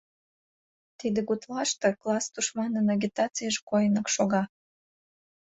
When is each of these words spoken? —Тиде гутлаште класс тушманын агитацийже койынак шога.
—Тиде 0.99 1.19
гутлаште 1.29 1.89
класс 2.01 2.25
тушманын 2.33 2.87
агитацийже 2.93 3.61
койынак 3.69 4.07
шога. 4.15 4.43